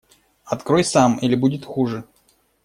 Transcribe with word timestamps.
Открой 0.45 0.83
сам, 0.83 1.19
или 1.19 1.35
будет 1.35 1.63
хуже! 1.63 2.05